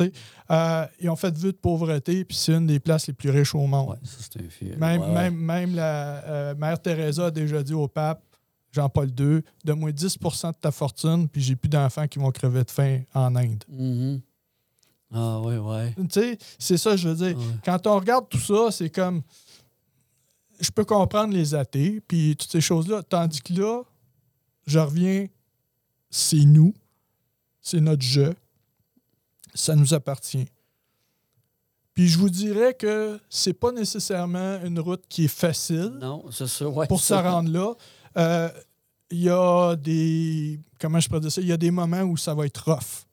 [0.51, 3.55] Euh, ils ont fait vue de pauvreté, puis c'est une des places les plus riches
[3.55, 3.89] au monde.
[3.89, 4.77] Ouais, ça, un.
[4.77, 8.23] Même, ouais, même, même la euh, mère Teresa a déjà dit au pape,
[8.71, 12.71] Jean-Paul II, donne-moi 10% de ta fortune, puis j'ai plus d'enfants qui vont crever de
[12.71, 13.63] faim en Inde.
[13.69, 14.21] Mhm.
[15.13, 15.93] Ah, ouais, ouais.
[15.95, 17.37] Tu sais, c'est ça, je veux dire.
[17.37, 17.43] Ouais.
[17.63, 19.21] Quand on regarde tout ça, c'est comme.
[20.59, 23.03] Je peux comprendre les athées, puis toutes ces choses-là.
[23.03, 23.83] Tandis que là,
[24.65, 25.27] je reviens,
[26.17, 26.73] c'est nous,
[27.61, 28.33] c'est notre jeu,
[29.53, 30.45] ça nous appartient.
[31.93, 36.47] Puis je vous dirais que c'est pas nécessairement une route qui est facile Non, c'est
[36.47, 36.87] ça, ouais.
[36.87, 37.73] pour se rendre là.
[38.17, 38.49] Euh,
[39.11, 40.59] Il y a des.
[40.79, 41.41] Comment je pourrais dire ça?
[41.41, 43.05] Il y a des moments où ça va être rough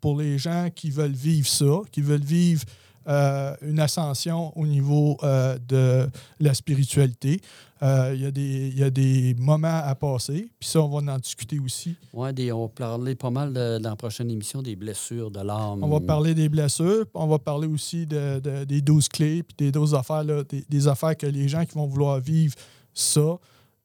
[0.00, 2.64] pour les gens qui veulent vivre ça, qui veulent vivre
[3.08, 6.08] euh, une ascension au niveau euh, de
[6.38, 7.40] la spiritualité.
[7.82, 10.88] Euh, il, y a des, il y a des moments à passer, puis ça, on
[11.00, 11.96] va en discuter aussi.
[12.34, 15.82] Des, on va parler pas mal de- dans la prochaine émission des blessures de l'âme.
[15.82, 19.42] On va parler des blessures, puis on va parler aussi de, de- des 12 clés,
[19.42, 22.54] puis des 12 affaires, là, des, des affaires que les gens qui vont vouloir vivre
[22.92, 23.38] ça,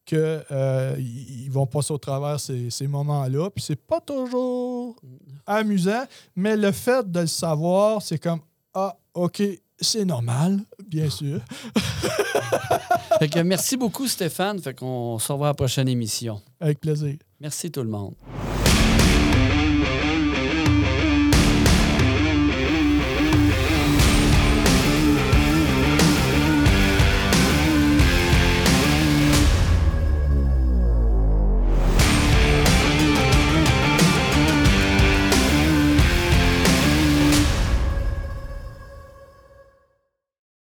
[0.05, 0.95] que euh,
[1.49, 3.49] vont passer au travers ces, ces moments-là.
[3.49, 4.97] Puis c'est pas toujours
[5.47, 6.03] amusant,
[6.35, 8.41] mais le fait de le savoir, c'est comme
[8.73, 9.41] Ah, OK,
[9.79, 11.39] c'est normal, bien sûr.
[13.19, 14.59] Fait que merci beaucoup, Stéphane.
[14.59, 16.41] Fait qu'on se revoit à la prochaine émission.
[16.59, 17.15] Avec plaisir.
[17.39, 18.15] Merci tout le monde.